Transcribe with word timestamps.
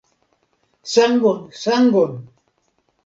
Sangon, 0.93 1.39
sangon. 1.61 2.13